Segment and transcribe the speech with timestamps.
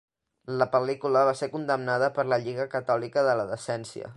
[0.61, 4.09] La pel·lícula va ser condemnada per la Lliga Catòlica de la Decència.